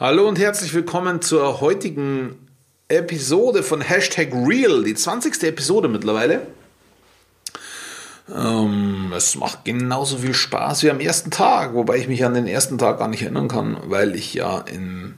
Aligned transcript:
Hallo 0.00 0.26
und 0.26 0.38
herzlich 0.38 0.72
willkommen 0.72 1.20
zur 1.20 1.60
heutigen 1.60 2.48
Episode 2.88 3.62
von 3.62 3.82
Hashtag 3.82 4.32
Real, 4.32 4.82
die 4.82 4.94
20. 4.94 5.42
Episode 5.42 5.88
mittlerweile. 5.88 6.46
Ähm, 8.34 9.12
es 9.14 9.34
macht 9.34 9.66
genauso 9.66 10.16
viel 10.16 10.32
Spaß 10.32 10.84
wie 10.84 10.90
am 10.90 11.00
ersten 11.00 11.30
Tag, 11.30 11.74
wobei 11.74 11.98
ich 11.98 12.08
mich 12.08 12.24
an 12.24 12.32
den 12.32 12.46
ersten 12.46 12.78
Tag 12.78 12.98
gar 12.98 13.08
nicht 13.08 13.20
erinnern 13.20 13.48
kann, 13.48 13.76
weil 13.90 14.14
ich 14.14 14.32
ja 14.32 14.60
im, 14.60 15.16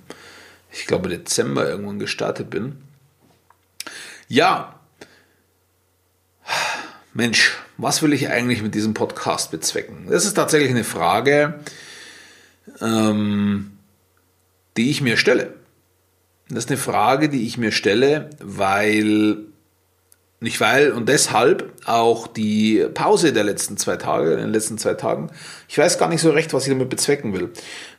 ich 0.73 0.87
glaube, 0.87 1.09
Dezember 1.09 1.69
irgendwann 1.69 2.01
gestartet 2.01 2.51
bin. 2.51 2.83
Ja, 4.27 4.81
Mensch, 7.15 7.57
was 7.77 8.03
will 8.03 8.13
ich 8.13 8.31
eigentlich 8.31 8.65
mit 8.65 8.75
diesem 8.75 8.95
Podcast 8.95 9.53
bezwecken? 9.53 10.09
Das 10.11 10.25
ist 10.25 10.35
tatsächlich 10.35 10.71
eine 10.71 10.83
Frage, 10.83 11.61
ähm, 12.81 13.72
die 14.77 14.91
ich 14.91 15.01
mir 15.01 15.17
stelle. 15.17 15.55
Das 16.49 16.65
ist 16.65 16.71
eine 16.71 16.79
Frage, 16.79 17.29
die 17.29 17.47
ich 17.47 17.57
mir 17.57 17.73
stelle, 17.73 18.31
weil, 18.41 19.39
nicht 20.41 20.61
weil 20.61 20.93
und 20.93 21.09
deshalb 21.09 21.73
auch 21.87 22.27
die 22.27 22.85
Pause 22.93 23.33
der 23.33 23.45
letzten 23.45 23.77
zwei 23.77 23.97
Tage, 23.97 24.33
in 24.33 24.41
den 24.41 24.53
letzten 24.53 24.77
zwei 24.77 24.95
Tagen, 24.95 25.31
ich 25.69 25.79
weiß 25.79 25.99
gar 25.99 26.09
nicht 26.09 26.21
so 26.21 26.31
recht, 26.31 26.53
was 26.53 26.65
ich 26.65 26.73
damit 26.73 26.91
bezwecken 26.91 27.33
will. 27.33 27.51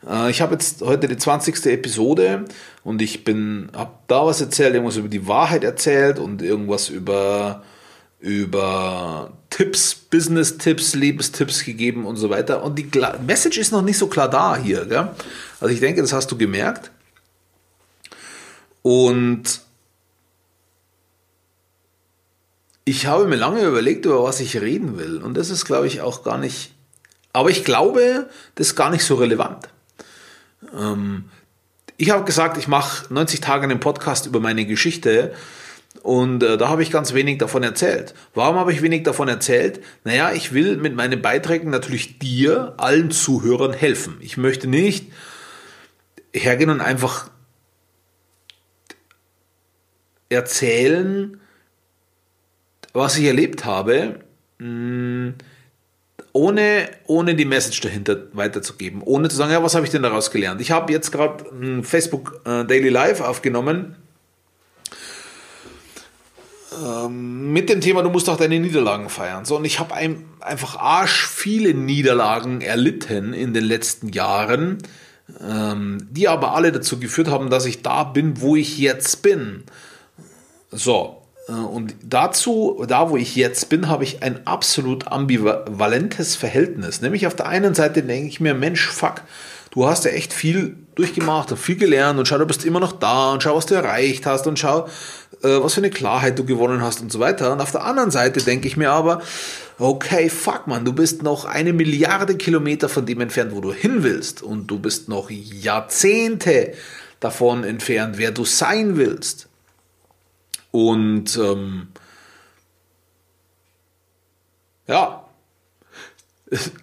Äh, 0.08 0.30
ich 0.30 0.42
habe 0.42 0.54
jetzt 0.54 0.82
heute 0.82 1.08
die 1.08 1.18
20. 1.18 1.66
Episode 1.68 2.46
und 2.84 3.02
ich 3.02 3.24
bin, 3.24 3.70
habe 3.74 3.94
da 4.08 4.26
was 4.26 4.42
erzählt, 4.42 4.76
irgendwas 4.76 4.98
über 4.98 5.10
die 5.10 5.28
Wahrheit 5.28 5.64
erzählt 5.64 6.20
und 6.20 6.42
irgendwas 6.42 6.90
über 6.90 7.64
über 8.24 9.34
Tipps, 9.50 9.94
Business-Tipps, 9.94 10.96
Lebenstipps 10.96 11.66
gegeben 11.66 12.06
und 12.06 12.16
so 12.16 12.30
weiter. 12.30 12.64
Und 12.64 12.80
die 12.80 12.90
Message 13.28 13.58
ist 13.58 13.74
noch 13.74 13.82
nicht 13.82 13.98
so 13.98 14.08
klar 14.08 14.30
da 14.30 14.56
hier. 14.56 14.86
Gell? 14.86 15.10
Also 15.60 15.74
ich 15.74 15.82
denke, 15.82 16.02
das 16.02 16.14
hast 16.14 16.32
du 16.32 16.38
gemerkt. 16.38 16.90
Und 18.82 19.60
ich 22.86 23.08
habe 23.08 23.28
mir 23.28 23.36
lange 23.36 23.62
überlegt, 23.66 24.06
über 24.06 24.24
was 24.24 24.40
ich 24.40 24.62
reden 24.62 24.98
will. 24.98 25.18
Und 25.18 25.34
das 25.34 25.50
ist, 25.50 25.66
glaube 25.66 25.88
ich, 25.88 26.00
auch 26.00 26.24
gar 26.24 26.38
nicht. 26.38 26.72
Aber 27.34 27.50
ich 27.50 27.66
glaube, 27.66 28.30
das 28.56 28.68
ist 28.68 28.76
gar 28.78 28.90
nicht 28.90 29.04
so 29.04 29.16
relevant. 29.16 29.68
Ähm, 30.74 31.26
ich 31.98 32.10
habe 32.12 32.24
gesagt, 32.24 32.58
ich 32.58 32.70
mache 32.70 33.14
90 33.14 33.42
Tage 33.42 33.64
einen 33.66 33.82
Podcast 33.82 34.28
über 34.28 34.40
meine 34.40 34.66
Geschichte 34.66 35.34
und 36.02 36.44
äh, 36.44 36.58
da 36.58 36.70
habe 36.70 36.84
ich 36.84 36.92
ganz 36.92 37.14
wenig 37.14 37.38
davon 37.38 37.64
erzählt. 37.64 38.14
Warum 38.34 38.58
habe 38.58 38.74
ich 38.74 38.82
wenig 38.82 39.04
davon 39.04 39.28
erzählt? 39.28 39.82
Naja, 40.04 40.34
ich 40.34 40.54
will 40.54 40.78
mit 40.78 40.96
meinen 40.96 41.22
Beiträgen 41.22 41.70
natürlich 41.70 42.20
dir, 42.20 42.74
allen 42.78 43.12
Zuhörern 43.12 43.74
helfen. 43.74 44.18
Ich 44.20 44.36
möchte 44.36 44.68
nicht 44.68 45.12
hergehen 46.34 46.70
und 46.70 46.82
einfach 46.82 47.30
erzählen, 50.30 51.40
was 52.92 53.18
ich 53.18 53.26
erlebt 53.26 53.64
habe, 53.64 54.20
mm, 54.58 55.30
ohne, 56.34 56.90
ohne 57.06 57.36
die 57.36 57.46
Message 57.46 57.80
dahinter 57.82 58.18
weiterzugeben, 58.34 59.02
ohne 59.04 59.30
zu 59.30 59.38
sagen, 59.38 59.52
ja, 59.52 59.64
was 59.64 59.76
habe 59.76 59.86
ich 59.86 59.92
denn 59.92 60.04
daraus 60.04 60.32
gelernt? 60.32 60.60
Ich 60.60 60.72
habe 60.72 60.92
jetzt 60.92 61.12
gerade 61.12 61.46
ein 61.52 61.84
Facebook 61.84 62.42
äh, 62.46 62.66
Daily 62.66 62.90
Live 62.90 63.22
aufgenommen 63.22 63.96
mit 67.10 67.70
dem 67.70 67.82
Thema, 67.82 68.02
du 68.02 68.10
musst 68.10 68.30
auch 68.30 68.38
deine 68.38 68.60
Niederlagen 68.60 69.10
feiern. 69.10 69.46
So, 69.46 69.58
und 69.58 69.66
ich 69.66 69.80
habe 69.80 69.94
ein, 69.94 70.26
einfach 70.40 70.78
arsch 70.78 71.28
viele 71.28 71.74
Niederlagen 71.74 72.62
erlitten 72.62 73.34
in 73.34 73.54
den 73.54 73.64
letzten 73.64 74.10
Jahren, 74.10 74.80
ähm, 75.42 76.08
die 76.12 76.28
aber 76.28 76.56
alle 76.56 76.72
dazu 76.72 77.00
geführt 77.00 77.28
haben, 77.28 77.50
dass 77.50 77.66
ich 77.66 77.82
da 77.82 78.04
bin, 78.04 78.42
wo 78.42 78.56
ich 78.56 78.78
jetzt 78.78 79.22
bin. 79.22 79.64
So, 80.72 81.24
äh, 81.48 81.52
und 81.54 81.96
dazu, 82.04 82.84
da 82.88 83.10
wo 83.10 83.18
ich 83.18 83.36
jetzt 83.36 83.70
bin, 83.70 83.88
habe 83.88 84.04
ich 84.04 84.24
ein 84.24 84.46
absolut 84.48 85.08
ambivalentes 85.08 86.36
Verhältnis. 86.36 87.02
Nämlich 87.02 87.28
auf 87.28 87.36
der 87.36 87.48
einen 87.48 87.76
Seite 87.76 88.04
denke 88.04 88.28
ich 88.28 88.40
mir, 88.40 88.54
Mensch, 88.54 88.88
fuck, 88.88 89.22
du 89.72 89.86
hast 89.86 90.06
ja 90.06 90.12
echt 90.12 90.34
viel 90.34 90.78
durchgemacht 90.96 91.52
und 91.52 91.58
viel 91.58 91.76
gelernt 91.76 92.20
und 92.20 92.28
schau, 92.28 92.38
du 92.38 92.46
bist 92.46 92.66
immer 92.66 92.80
noch 92.80 92.94
da 92.94 93.32
und 93.32 93.44
schau, 93.44 93.56
was 93.56 93.66
du 93.66 93.76
erreicht 93.76 94.26
hast 94.26 94.48
und 94.48 94.60
schau, 94.60 94.88
äh, 95.42 95.60
was 95.62 95.74
für 95.74 95.82
eine 95.82 95.90
Klarheit 95.90 96.38
du 96.38 96.46
gewonnen 96.46 96.82
hast 96.82 97.02
und 97.02 97.12
so 97.12 97.20
weiter. 97.20 97.54
Und 97.54 97.62
auf 97.62 97.72
der 97.72 97.84
anderen 97.84 98.12
Seite 98.12 98.42
denke 98.42 98.68
ich 98.68 98.78
mir 98.78 98.92
aber, 98.92 99.22
okay, 99.80 100.30
fuck 100.30 100.68
man, 100.68 100.86
du 100.86 100.94
bist 100.94 101.24
noch 101.24 101.46
eine 101.46 101.74
Milliarde 101.74 102.36
Kilometer 102.36 102.90
von 102.90 103.06
dem 103.06 103.22
entfernt, 103.22 103.54
wo 103.54 103.62
du 103.62 103.74
hin 103.74 104.04
willst 104.04 104.42
und 104.42 104.68
du 104.68 104.80
bist 104.80 105.10
noch 105.10 105.30
Jahrzehnte 105.30 106.74
davon 107.20 107.64
entfernt, 107.64 108.18
wer 108.18 108.32
du 108.32 108.46
sein 108.46 108.98
willst. 108.98 109.48
Und 110.72 111.38
ähm, 111.38 111.88
ja, 114.88 115.24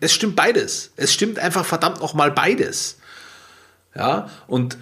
es 0.00 0.12
stimmt 0.12 0.37
beides. 0.37 0.93
Es 0.97 1.12
stimmt 1.12 1.38
einfach 1.38 1.65
verdammt 1.65 2.00
nochmal 2.00 2.31
beides. 2.31 3.00
Ja, 3.94 4.30
und, 4.46 4.78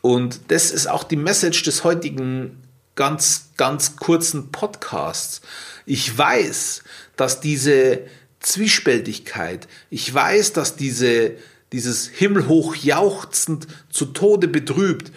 und 0.00 0.40
das 0.48 0.70
ist 0.70 0.86
auch 0.86 1.04
die 1.04 1.16
Message 1.16 1.62
des 1.62 1.84
heutigen 1.84 2.62
ganz, 2.94 3.50
ganz 3.56 3.96
kurzen 3.96 4.52
Podcasts. 4.52 5.40
Ich 5.86 6.16
weiß, 6.16 6.82
dass 7.16 7.40
diese 7.40 8.00
Zwiespältigkeit, 8.40 9.68
ich 9.88 10.12
weiß, 10.12 10.52
dass 10.52 10.76
diese, 10.76 11.32
dieses 11.72 12.08
himmelhoch 12.08 12.74
jauchzend 12.74 13.66
zu 13.90 14.06
Tode 14.06 14.48
betrübt, 14.48 15.12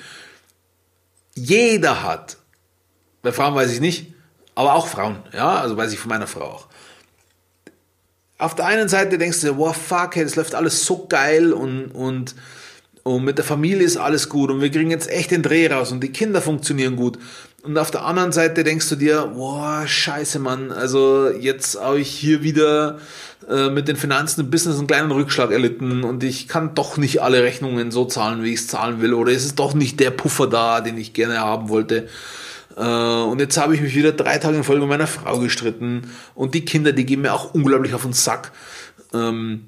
jeder 1.35 2.03
hat. 2.03 2.37
Bei 3.21 3.31
Frauen 3.31 3.55
weiß 3.55 3.71
ich 3.71 3.79
nicht, 3.79 4.13
aber 4.55 4.75
auch 4.75 4.87
Frauen, 4.87 5.23
ja, 5.33 5.59
also 5.59 5.75
weiß 5.77 5.91
ich 5.93 5.99
von 5.99 6.09
meiner 6.09 6.27
Frau 6.27 6.45
auch 6.45 6.67
auf 8.43 8.55
der 8.55 8.65
einen 8.65 8.89
Seite 8.89 9.17
denkst 9.17 9.41
du, 9.41 9.57
wow, 9.57 9.75
fuck, 9.75 10.15
hey, 10.15 10.23
das 10.23 10.35
läuft 10.35 10.53
alles 10.53 10.85
so 10.85 11.07
geil 11.07 11.53
und, 11.53 11.87
und, 11.91 12.35
und 13.03 13.25
mit 13.25 13.37
der 13.37 13.45
Familie 13.45 13.83
ist 13.83 13.97
alles 13.97 14.29
gut 14.29 14.49
und 14.49 14.61
wir 14.61 14.71
kriegen 14.71 14.89
jetzt 14.89 15.09
echt 15.09 15.31
den 15.31 15.43
Dreh 15.43 15.67
raus 15.67 15.91
und 15.91 16.01
die 16.01 16.11
Kinder 16.11 16.41
funktionieren 16.41 16.95
gut. 16.95 17.19
Und 17.61 17.77
auf 17.77 17.91
der 17.91 18.05
anderen 18.05 18.31
Seite 18.31 18.63
denkst 18.63 18.89
du 18.89 18.95
dir, 18.95 19.31
wow, 19.35 19.87
scheiße, 19.87 20.39
Mann, 20.39 20.71
also 20.71 21.29
jetzt 21.29 21.79
habe 21.79 21.99
ich 21.99 22.09
hier 22.09 22.43
wieder 22.43 22.99
äh, 23.49 23.69
mit 23.69 23.87
den 23.87 23.95
Finanzen 23.97 24.41
im 24.41 24.49
Business 24.49 24.77
einen 24.77 24.87
kleinen 24.87 25.11
Rückschlag 25.11 25.51
erlitten 25.51 26.03
und 26.03 26.23
ich 26.23 26.47
kann 26.47 26.75
doch 26.75 26.97
nicht 26.97 27.21
alle 27.21 27.43
Rechnungen 27.43 27.91
so 27.91 28.05
zahlen, 28.05 28.43
wie 28.43 28.53
ich 28.53 28.61
es 28.61 28.67
zahlen 28.67 29.01
will 29.01 29.13
oder 29.13 29.31
ist 29.31 29.45
es 29.45 29.55
doch 29.55 29.73
nicht 29.73 29.99
der 29.99 30.11
Puffer 30.11 30.47
da, 30.47 30.81
den 30.81 30.97
ich 30.97 31.13
gerne 31.13 31.39
haben 31.39 31.67
wollte. 31.69 32.07
Äh, 32.77 32.81
und 32.81 33.39
jetzt 33.39 33.57
habe 33.57 33.75
ich 33.75 33.81
mich 33.81 33.95
wieder 33.95 34.13
drei 34.13 34.37
Tage 34.37 34.57
in 34.57 34.63
Folge 34.63 34.81
mit 34.81 34.89
meiner 34.89 35.07
Frau 35.07 35.39
gestritten. 35.39 36.09
Und 36.35 36.53
die 36.53 36.65
Kinder, 36.65 36.91
die 36.93 37.05
gehen 37.05 37.21
mir 37.21 37.33
auch 37.33 37.53
unglaublich 37.53 37.93
auf 37.93 38.03
den 38.03 38.13
Sack. 38.13 38.51
Ähm, 39.13 39.65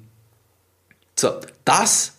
so, 1.18 1.32
das 1.64 2.15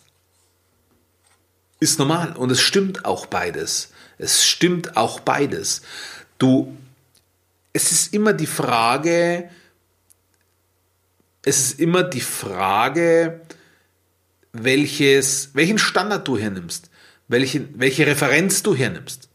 ist 1.80 1.98
normal. 1.98 2.36
Und 2.36 2.50
es 2.50 2.60
stimmt 2.60 3.04
auch 3.04 3.26
beides. 3.26 3.92
Es 4.18 4.44
stimmt 4.44 4.96
auch 4.96 5.20
beides. 5.20 5.82
Du, 6.38 6.76
es 7.72 7.92
ist 7.92 8.14
immer 8.14 8.32
die 8.32 8.46
Frage, 8.46 9.48
es 11.42 11.60
ist 11.60 11.80
immer 11.80 12.02
die 12.02 12.20
Frage, 12.20 13.40
welches, 14.52 15.50
welchen 15.54 15.78
Standard 15.78 16.26
du 16.26 16.36
hernimmst, 16.36 16.90
welche, 17.28 17.68
welche 17.78 18.06
Referenz 18.06 18.62
du 18.62 18.74
hernimmst. 18.74 19.28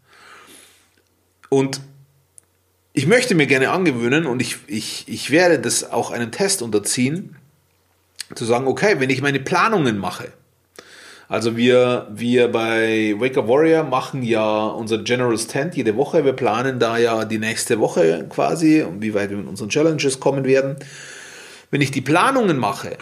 Und 1.49 1.81
ich 2.93 3.07
möchte 3.07 3.35
mir 3.35 3.47
gerne 3.47 3.71
angewöhnen 3.71 4.25
und 4.25 4.41
ich, 4.41 4.57
ich, 4.67 5.07
ich 5.07 5.31
werde 5.31 5.59
das 5.59 5.89
auch 5.89 6.11
einem 6.11 6.31
Test 6.31 6.61
unterziehen, 6.61 7.35
zu 8.35 8.45
sagen, 8.45 8.67
okay, 8.67 8.99
wenn 8.99 9.09
ich 9.09 9.21
meine 9.21 9.39
Planungen 9.39 9.97
mache, 9.97 10.31
also 11.29 11.55
wir, 11.57 12.07
wir 12.11 12.51
bei 12.51 13.15
Wake 13.17 13.37
Up 13.37 13.47
Warrior 13.47 13.83
machen 13.83 14.23
ja 14.23 14.65
unser 14.67 14.99
General 14.99 15.37
Stand 15.37 15.75
jede 15.75 15.95
Woche. 15.95 16.25
Wir 16.25 16.33
planen 16.33 16.79
da 16.79 16.97
ja 16.97 17.25
die 17.25 17.39
nächste 17.39 17.79
Woche 17.79 18.25
quasi 18.29 18.81
und 18.81 19.01
wie 19.01 19.13
weit 19.13 19.29
wir 19.29 19.37
mit 19.37 19.47
unseren 19.47 19.69
Challenges 19.69 20.19
kommen 20.19 20.45
werden. 20.45 20.75
Wenn 21.71 21.81
ich 21.81 21.91
die 21.91 22.01
Planungen 22.01 22.57
mache, 22.57 22.97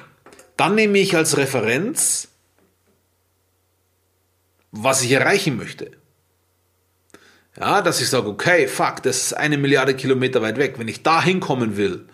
dann 0.56 0.76
nehme 0.76 1.00
ich 1.00 1.16
als 1.16 1.38
Referenz, 1.38 2.30
was 4.72 5.02
ich 5.02 5.12
erreichen 5.12 5.58
möchte. 5.58 5.92
Ja, 7.60 7.82
dass 7.82 8.00
ich 8.00 8.10
sage, 8.10 8.30
okay, 8.30 8.68
fuck, 8.68 9.04
das 9.04 9.18
ist 9.18 9.34
eine 9.34 9.58
Milliarde 9.58 9.94
Kilometer 9.94 10.42
weit 10.42 10.58
weg. 10.58 10.76
Wenn 10.78 10.88
ich 10.88 11.04
da 11.04 11.22
hinkommen 11.22 11.76
will, 11.76 12.06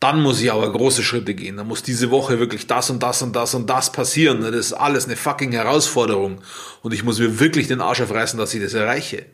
dann 0.00 0.22
muss 0.22 0.40
ich 0.40 0.52
aber 0.52 0.70
große 0.72 1.02
Schritte 1.02 1.34
gehen. 1.34 1.56
Dann 1.56 1.66
muss 1.66 1.82
diese 1.82 2.10
Woche 2.10 2.38
wirklich 2.38 2.66
das 2.66 2.88
und 2.90 3.02
das 3.02 3.20
und 3.22 3.34
das 3.34 3.54
und 3.54 3.68
das 3.68 3.90
passieren. 3.90 4.42
Das 4.42 4.54
ist 4.54 4.72
alles 4.72 5.06
eine 5.06 5.16
fucking 5.16 5.52
Herausforderung. 5.52 6.40
Und 6.82 6.94
ich 6.94 7.02
muss 7.02 7.18
mir 7.18 7.40
wirklich 7.40 7.66
den 7.66 7.80
Arsch 7.80 8.00
aufreißen, 8.00 8.38
dass 8.38 8.54
ich 8.54 8.62
das 8.62 8.74
erreiche. 8.74 9.26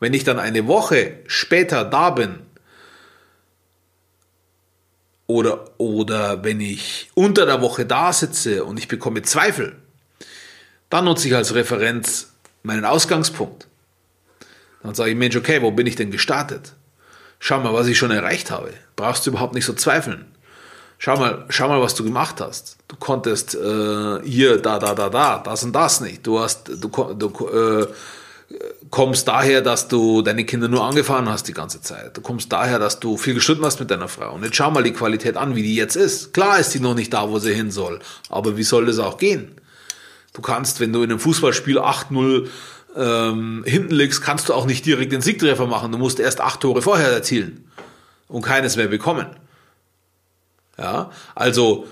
Wenn 0.00 0.12
ich 0.12 0.24
dann 0.24 0.38
eine 0.38 0.66
Woche 0.66 1.20
später 1.26 1.84
da 1.84 2.10
bin, 2.10 2.40
oder, 5.26 5.70
oder 5.78 6.44
wenn 6.44 6.60
ich 6.60 7.10
unter 7.14 7.46
der 7.46 7.60
Woche 7.60 7.84
da 7.86 8.12
sitze 8.12 8.64
und 8.64 8.78
ich 8.78 8.86
bekomme 8.86 9.22
Zweifel, 9.22 9.76
Dann 10.88 11.04
nutze 11.04 11.28
ich 11.28 11.34
als 11.34 11.54
Referenz 11.54 12.32
meinen 12.62 12.84
Ausgangspunkt. 12.84 13.66
Dann 14.82 14.94
sage 14.94 15.10
ich, 15.10 15.16
Mensch, 15.16 15.36
okay, 15.36 15.62
wo 15.62 15.70
bin 15.72 15.86
ich 15.86 15.96
denn 15.96 16.10
gestartet? 16.10 16.74
Schau 17.38 17.60
mal, 17.60 17.74
was 17.74 17.86
ich 17.86 17.98
schon 17.98 18.10
erreicht 18.10 18.50
habe. 18.50 18.72
Brauchst 18.96 19.26
du 19.26 19.30
überhaupt 19.30 19.54
nicht 19.54 19.64
so 19.64 19.72
zweifeln. 19.72 20.24
Schau 20.98 21.18
mal, 21.18 21.44
schau 21.50 21.68
mal, 21.68 21.80
was 21.80 21.94
du 21.94 22.04
gemacht 22.04 22.40
hast. 22.40 22.78
Du 22.88 22.96
konntest 22.96 23.54
äh, 23.54 24.22
hier, 24.22 24.56
da, 24.58 24.78
da, 24.78 24.94
da, 24.94 25.10
da, 25.10 25.38
das 25.38 25.62
und 25.62 25.74
das 25.74 26.00
nicht. 26.00 26.26
Du 26.26 26.40
hast, 26.40 26.68
du, 26.68 26.88
du 26.88 27.48
äh, 27.48 27.86
kommst 28.90 29.28
daher, 29.28 29.60
dass 29.60 29.88
du 29.88 30.22
deine 30.22 30.44
Kinder 30.44 30.68
nur 30.68 30.84
angefahren 30.84 31.28
hast 31.28 31.48
die 31.48 31.52
ganze 31.52 31.82
Zeit. 31.82 32.16
Du 32.16 32.22
kommst 32.22 32.50
daher, 32.50 32.78
dass 32.78 32.98
du 32.98 33.18
viel 33.18 33.34
gestritten 33.34 33.64
hast 33.64 33.78
mit 33.78 33.90
deiner 33.90 34.08
Frau. 34.08 34.34
Und 34.34 34.44
jetzt 34.44 34.56
schau 34.56 34.70
mal 34.70 34.82
die 34.82 34.92
Qualität 34.92 35.36
an, 35.36 35.54
wie 35.54 35.62
die 35.62 35.74
jetzt 35.74 35.96
ist. 35.96 36.32
Klar 36.32 36.58
ist 36.58 36.72
die 36.72 36.80
noch 36.80 36.94
nicht 36.94 37.12
da, 37.12 37.28
wo 37.28 37.38
sie 37.38 37.54
hin 37.54 37.70
soll. 37.70 38.00
Aber 38.30 38.56
wie 38.56 38.62
soll 38.62 38.86
das 38.86 38.98
auch 38.98 39.18
gehen? 39.18 39.60
Du 40.32 40.40
kannst, 40.42 40.80
wenn 40.80 40.92
du 40.92 41.02
in 41.02 41.10
einem 41.10 41.20
Fußballspiel 41.20 41.78
8-0 41.78 42.48
ähm, 42.96 43.62
hinten 43.66 43.94
liegst, 43.94 44.22
kannst 44.22 44.48
du 44.48 44.54
auch 44.54 44.66
nicht 44.66 44.86
direkt 44.86 45.12
den 45.12 45.20
Siegtreffer 45.20 45.66
machen. 45.66 45.92
Du 45.92 45.98
musst 45.98 46.18
erst 46.18 46.40
acht 46.40 46.60
Tore 46.60 46.82
vorher 46.82 47.10
erzielen 47.10 47.70
und 48.28 48.42
keines 48.42 48.76
mehr 48.76 48.88
bekommen. 48.88 49.26
Ja, 50.78 51.10
also, 51.34 51.86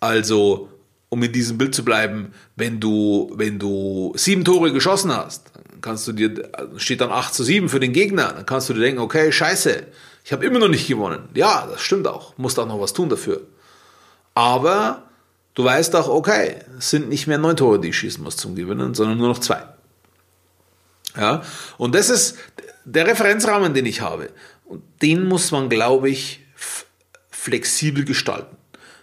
also, 0.00 0.68
um 1.08 1.22
in 1.22 1.32
diesem 1.32 1.58
Bild 1.58 1.74
zu 1.74 1.84
bleiben, 1.84 2.32
wenn 2.56 2.80
du, 2.80 3.32
wenn 3.36 3.58
du 3.58 4.12
sieben 4.16 4.44
Tore 4.44 4.72
geschossen 4.72 5.12
hast, 5.12 5.52
kannst 5.80 6.08
du 6.08 6.12
dir, 6.12 6.50
steht 6.76 7.00
dann 7.00 7.10
8 7.10 7.34
zu 7.34 7.44
7 7.44 7.68
für 7.68 7.80
den 7.80 7.92
Gegner, 7.92 8.32
dann 8.32 8.46
kannst 8.46 8.68
du 8.68 8.74
dir 8.74 8.80
denken, 8.80 9.00
okay, 9.00 9.30
scheiße, 9.30 9.86
ich 10.24 10.32
habe 10.32 10.44
immer 10.46 10.58
noch 10.58 10.68
nicht 10.68 10.88
gewonnen. 10.88 11.28
Ja, 11.34 11.68
das 11.70 11.82
stimmt 11.82 12.08
auch, 12.08 12.36
musst 12.38 12.58
auch 12.58 12.66
noch 12.66 12.80
was 12.80 12.92
tun 12.92 13.08
dafür. 13.08 13.42
Aber 14.34 15.02
du 15.54 15.64
weißt 15.64 15.94
auch, 15.96 16.08
okay, 16.08 16.56
es 16.78 16.90
sind 16.90 17.08
nicht 17.08 17.26
mehr 17.26 17.38
neun 17.38 17.56
Tore, 17.56 17.78
die 17.78 17.88
ich 17.88 17.98
schießen 17.98 18.24
muss 18.24 18.36
zum 18.36 18.56
Gewinnen, 18.56 18.94
sondern 18.94 19.18
nur 19.18 19.28
noch 19.28 19.38
zwei. 19.38 19.73
Ja, 21.16 21.42
und 21.78 21.94
das 21.94 22.10
ist 22.10 22.36
der 22.84 23.06
Referenzrahmen, 23.06 23.74
den 23.74 23.86
ich 23.86 24.00
habe. 24.00 24.30
Und 24.64 24.82
den 25.02 25.24
muss 25.24 25.50
man, 25.50 25.68
glaube 25.68 26.10
ich, 26.10 26.40
flexibel 27.30 28.04
gestalten. 28.04 28.56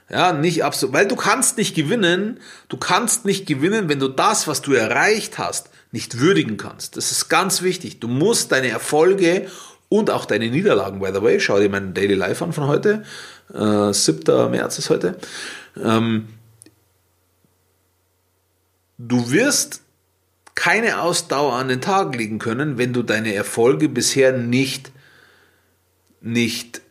Ja, 0.09 0.33
nicht 0.33 0.65
absolut, 0.65 0.93
weil 0.93 1.07
du 1.07 1.15
kannst 1.15 1.57
nicht 1.57 1.73
gewinnen, 1.73 2.39
du 2.67 2.75
kannst 2.75 3.23
nicht 3.23 3.45
gewinnen, 3.45 3.87
wenn 3.87 3.99
du 3.99 4.09
das, 4.09 4.45
was 4.45 4.61
du 4.61 4.73
erreicht 4.73 5.37
hast, 5.37 5.69
nicht 5.91 6.19
würdigen 6.19 6.57
kannst. 6.57 6.97
Das 6.97 7.11
ist 7.11 7.29
ganz 7.29 7.61
wichtig. 7.61 7.99
Du 8.01 8.09
musst 8.09 8.51
deine 8.51 8.69
Erfolge 8.69 9.47
und 9.87 10.09
auch 10.09 10.25
deine 10.25 10.49
Niederlagen, 10.49 10.99
by 10.99 11.11
the 11.13 11.21
way, 11.21 11.39
schau 11.39 11.59
dir 11.59 11.69
meinen 11.69 11.93
Daily 11.93 12.13
Life 12.13 12.43
an 12.43 12.51
von 12.51 12.67
heute, 12.67 13.03
äh, 13.53 13.93
7. 13.93 14.49
März 14.51 14.79
ist 14.79 14.89
heute. 14.89 15.17
Ähm, 15.81 16.27
du 18.97 19.31
wirst 19.31 19.81
keine 20.61 21.01
Ausdauer 21.01 21.53
an 21.53 21.69
den 21.69 21.81
Tag 21.81 22.15
legen 22.15 22.37
können, 22.37 22.77
wenn 22.77 22.93
du 22.93 23.01
deine 23.01 23.33
Erfolge 23.33 23.89
bisher 23.89 24.31
nicht, 24.31 24.91
nicht 26.21 26.81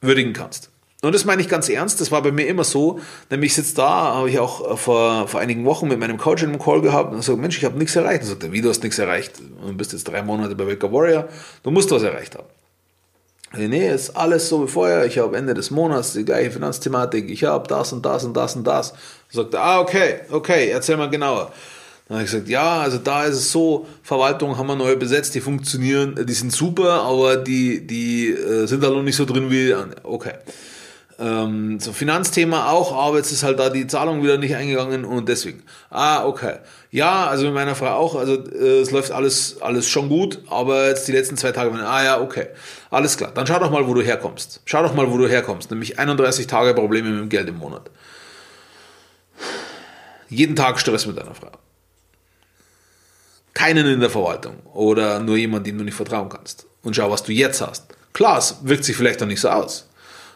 würdigen 0.00 0.32
kannst. 0.34 0.70
Und 1.02 1.12
das 1.12 1.24
meine 1.24 1.42
ich 1.42 1.48
ganz 1.48 1.68
ernst, 1.68 2.00
das 2.00 2.12
war 2.12 2.22
bei 2.22 2.30
mir 2.30 2.46
immer 2.46 2.62
so. 2.62 3.00
Nämlich 3.28 3.50
ich 3.50 3.54
sitze 3.56 3.74
da, 3.74 4.14
habe 4.14 4.30
ich 4.30 4.38
auch 4.38 4.74
äh, 4.74 4.76
vor, 4.76 5.26
vor 5.26 5.40
einigen 5.40 5.64
Wochen 5.64 5.88
mit 5.88 5.98
meinem 5.98 6.16
Coach 6.16 6.44
in 6.44 6.50
einem 6.50 6.60
Call 6.60 6.80
gehabt 6.80 7.12
und 7.12 7.24
sage, 7.24 7.40
Mensch, 7.40 7.58
ich 7.58 7.64
habe 7.64 7.76
nichts 7.76 7.96
erreicht. 7.96 8.22
Und 8.22 8.28
sagt 8.28 8.44
er, 8.44 8.52
wie, 8.52 8.60
du 8.60 8.68
hast 8.68 8.84
nichts 8.84 9.00
erreicht? 9.00 9.32
Du 9.40 9.74
bist 9.74 9.92
jetzt 9.92 10.04
drei 10.04 10.22
Monate 10.22 10.54
bei 10.54 10.64
Waker 10.64 10.92
Warrior, 10.92 11.28
du 11.64 11.72
musst 11.72 11.90
was 11.90 12.04
erreicht 12.04 12.36
haben. 12.36 12.46
Nee, 13.56 13.66
nee, 13.66 13.92
ist 13.92 14.10
alles 14.10 14.48
so 14.48 14.62
wie 14.62 14.70
vorher. 14.70 15.06
Ich 15.06 15.18
habe 15.18 15.36
Ende 15.36 15.54
des 15.54 15.72
Monats 15.72 16.12
die 16.12 16.24
gleiche 16.24 16.52
Finanzthematik. 16.52 17.28
Ich 17.30 17.42
habe 17.42 17.66
das 17.66 17.92
und 17.92 18.06
das 18.06 18.22
und 18.22 18.34
das 18.34 18.54
und 18.54 18.64
das. 18.64 18.94
Sagt 19.28 19.54
er, 19.54 19.60
ah, 19.60 19.80
okay, 19.80 20.20
okay, 20.30 20.68
erzähl 20.68 20.96
mal 20.96 21.10
genauer. 21.10 21.52
Dann 22.12 22.18
habe 22.18 22.26
ich 22.26 22.30
gesagt, 22.30 22.50
ja, 22.50 22.82
also 22.82 22.98
da 22.98 23.24
ist 23.24 23.36
es 23.36 23.52
so, 23.52 23.86
Verwaltung 24.02 24.58
haben 24.58 24.66
wir 24.66 24.76
neu 24.76 24.96
besetzt, 24.96 25.34
die 25.34 25.40
funktionieren, 25.40 26.26
die 26.28 26.32
sind 26.34 26.52
super, 26.52 27.04
aber 27.04 27.38
die, 27.38 27.86
die 27.86 28.28
äh, 28.28 28.66
sind 28.66 28.82
da 28.82 28.90
noch 28.90 29.02
nicht 29.02 29.16
so 29.16 29.24
drin 29.24 29.50
wie, 29.50 29.74
okay. 30.02 30.34
Ähm, 31.18 31.80
so 31.80 31.94
Finanzthema 31.94 32.68
auch, 32.68 32.94
aber 32.94 33.16
jetzt 33.16 33.32
ist 33.32 33.42
halt 33.44 33.58
da 33.58 33.70
die 33.70 33.86
Zahlung 33.86 34.22
wieder 34.22 34.36
nicht 34.36 34.54
eingegangen 34.54 35.06
und 35.06 35.26
deswegen. 35.26 35.62
Ah, 35.88 36.26
okay. 36.26 36.56
Ja, 36.90 37.28
also 37.28 37.46
mit 37.46 37.54
meiner 37.54 37.74
Frau 37.74 37.94
auch, 37.94 38.14
also 38.14 38.34
äh, 38.34 38.80
es 38.80 38.90
läuft 38.90 39.10
alles, 39.10 39.62
alles 39.62 39.88
schon 39.88 40.10
gut, 40.10 40.40
aber 40.50 40.88
jetzt 40.88 41.08
die 41.08 41.12
letzten 41.12 41.38
zwei 41.38 41.52
Tage, 41.52 41.72
ah 41.82 42.04
ja, 42.04 42.20
okay. 42.20 42.48
Alles 42.90 43.16
klar. 43.16 43.32
Dann 43.34 43.46
schau 43.46 43.58
doch 43.58 43.70
mal, 43.70 43.88
wo 43.88 43.94
du 43.94 44.02
herkommst. 44.02 44.60
Schau 44.66 44.82
doch 44.82 44.92
mal, 44.92 45.10
wo 45.10 45.16
du 45.16 45.28
herkommst. 45.28 45.70
Nämlich 45.70 45.98
31 45.98 46.46
Tage 46.46 46.74
Probleme 46.74 47.08
mit 47.08 47.20
dem 47.20 47.28
Geld 47.30 47.48
im 47.48 47.56
Monat. 47.56 47.90
Jeden 50.28 50.56
Tag 50.56 50.78
Stress 50.78 51.06
mit 51.06 51.16
deiner 51.16 51.34
Frau. 51.34 51.52
Keinen 53.54 53.86
in 53.86 54.00
der 54.00 54.10
Verwaltung 54.10 54.56
oder 54.72 55.20
nur 55.20 55.36
jemand, 55.36 55.66
dem 55.66 55.78
du 55.78 55.84
nicht 55.84 55.94
vertrauen 55.94 56.28
kannst. 56.28 56.66
Und 56.82 56.96
schau, 56.96 57.10
was 57.10 57.22
du 57.22 57.32
jetzt 57.32 57.60
hast. 57.60 57.84
Klar, 58.12 58.38
es 58.38 58.56
wirkt 58.62 58.84
sich 58.84 58.96
vielleicht 58.96 59.20
noch 59.20 59.26
nicht 59.26 59.40
so 59.40 59.48
aus. 59.48 59.86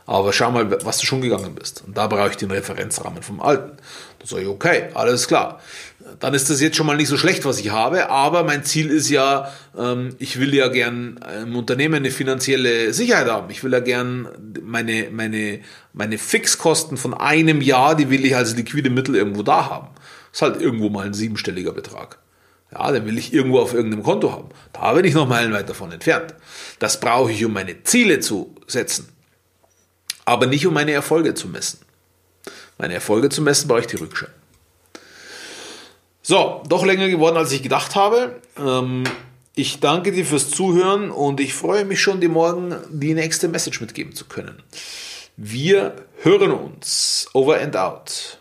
Aber 0.06 0.32
schau 0.32 0.52
mal, 0.52 0.70
was 0.84 0.98
du 0.98 1.06
schon 1.06 1.20
gegangen 1.20 1.54
bist. 1.56 1.82
Und 1.84 1.96
da 1.96 2.06
brauche 2.06 2.30
ich 2.30 2.36
den 2.36 2.52
Referenzrahmen 2.52 3.22
vom 3.22 3.40
Alten. 3.40 3.76
Da 4.20 4.26
sage 4.26 4.42
ich, 4.42 4.48
okay, 4.48 4.84
alles 4.94 5.26
klar. 5.26 5.60
Dann 6.20 6.32
ist 6.32 6.48
das 6.48 6.60
jetzt 6.60 6.76
schon 6.76 6.86
mal 6.86 6.96
nicht 6.96 7.08
so 7.08 7.16
schlecht, 7.16 7.44
was 7.44 7.58
ich 7.58 7.70
habe. 7.70 8.08
Aber 8.08 8.44
mein 8.44 8.62
Ziel 8.62 8.88
ist 8.88 9.08
ja, 9.08 9.52
ähm, 9.76 10.14
ich 10.20 10.38
will 10.38 10.54
ja 10.54 10.68
gern 10.68 11.18
im 11.42 11.56
Unternehmen 11.56 11.96
eine 11.96 12.12
finanzielle 12.12 12.92
Sicherheit 12.92 13.26
haben. 13.26 13.50
Ich 13.50 13.64
will 13.64 13.72
ja 13.72 13.80
gern 13.80 14.28
meine, 14.62 15.08
meine, 15.10 15.60
meine 15.92 16.18
Fixkosten 16.18 16.96
von 16.96 17.12
einem 17.12 17.60
Jahr, 17.60 17.96
die 17.96 18.08
will 18.08 18.24
ich 18.24 18.36
als 18.36 18.54
liquide 18.54 18.90
Mittel 18.90 19.16
irgendwo 19.16 19.42
da 19.42 19.68
haben. 19.68 19.88
Das 20.30 20.38
ist 20.38 20.42
halt 20.42 20.60
irgendwo 20.62 20.88
mal 20.88 21.04
ein 21.04 21.14
siebenstelliger 21.14 21.72
Betrag. 21.72 22.18
Ja, 22.78 22.92
den 22.92 23.06
will 23.06 23.18
ich 23.18 23.32
irgendwo 23.32 23.60
auf 23.60 23.72
irgendeinem 23.72 24.02
Konto 24.02 24.32
haben. 24.32 24.48
Da 24.72 24.92
bin 24.92 25.04
ich 25.04 25.14
noch 25.14 25.28
meilenweit 25.28 25.68
davon 25.68 25.92
entfernt. 25.92 26.34
Das 26.78 27.00
brauche 27.00 27.32
ich, 27.32 27.44
um 27.44 27.52
meine 27.52 27.82
Ziele 27.84 28.20
zu 28.20 28.54
setzen 28.66 29.16
aber 30.26 30.46
nicht 30.46 30.66
um 30.66 30.74
meine 30.74 30.92
Erfolge 30.92 31.32
zu 31.32 31.48
messen. 31.48 31.78
Meine 32.76 32.92
Erfolge 32.92 33.30
zu 33.30 33.40
messen 33.40 33.68
brauche 33.68 33.80
ich 33.80 33.86
die 33.86 33.96
Rückschau. 33.96 34.26
So, 36.20 36.62
doch 36.68 36.84
länger 36.84 37.08
geworden, 37.08 37.36
als 37.36 37.52
ich 37.52 37.62
gedacht 37.62 37.94
habe. 37.94 38.42
Ähm, 38.58 39.04
ich 39.54 39.80
danke 39.80 40.12
dir 40.12 40.26
fürs 40.26 40.50
Zuhören 40.50 41.10
und 41.10 41.40
ich 41.40 41.54
freue 41.54 41.84
mich 41.84 42.02
schon, 42.02 42.20
dir 42.20 42.28
morgen 42.28 42.76
die 42.90 43.14
nächste 43.14 43.48
Message 43.48 43.80
mitgeben 43.80 44.14
zu 44.14 44.26
können. 44.26 44.62
Wir 45.36 45.94
hören 46.22 46.50
uns. 46.50 47.28
Over 47.32 47.60
and 47.60 47.76
out. 47.76 48.38